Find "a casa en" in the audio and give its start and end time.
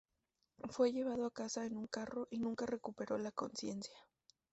1.27-1.77